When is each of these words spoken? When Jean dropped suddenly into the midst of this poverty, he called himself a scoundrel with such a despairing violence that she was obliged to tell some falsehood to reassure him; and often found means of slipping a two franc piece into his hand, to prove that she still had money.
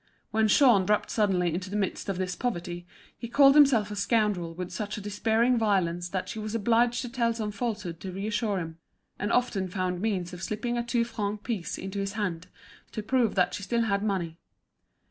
When 0.31 0.47
Jean 0.47 0.87
dropped 0.87 1.11
suddenly 1.11 1.53
into 1.53 1.69
the 1.69 1.75
midst 1.75 2.09
of 2.09 2.17
this 2.17 2.35
poverty, 2.35 2.87
he 3.15 3.27
called 3.27 3.53
himself 3.53 3.91
a 3.91 3.95
scoundrel 3.95 4.55
with 4.55 4.71
such 4.71 4.97
a 4.97 5.01
despairing 5.01 5.59
violence 5.59 6.09
that 6.09 6.27
she 6.27 6.39
was 6.39 6.55
obliged 6.55 7.03
to 7.03 7.09
tell 7.09 7.35
some 7.35 7.51
falsehood 7.51 7.99
to 7.99 8.11
reassure 8.11 8.57
him; 8.57 8.79
and 9.19 9.31
often 9.31 9.67
found 9.67 10.01
means 10.01 10.33
of 10.33 10.41
slipping 10.41 10.75
a 10.75 10.83
two 10.83 11.03
franc 11.03 11.43
piece 11.43 11.77
into 11.77 11.99
his 11.99 12.13
hand, 12.13 12.47
to 12.93 13.03
prove 13.03 13.35
that 13.35 13.53
she 13.53 13.61
still 13.61 13.83
had 13.83 14.01
money. 14.01 14.39